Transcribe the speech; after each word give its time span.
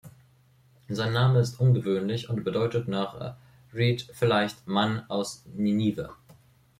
Sein 0.89 1.13
Name 1.13 1.37
ist 1.41 1.59
ungewöhnlich 1.59 2.27
und 2.27 2.43
bedeutet 2.43 2.87
nach 2.87 3.35
Reade 3.71 4.03
vielleicht 4.15 4.65
„Mann 4.67 5.05
aus 5.11 5.45
Ninive“. 5.55 6.09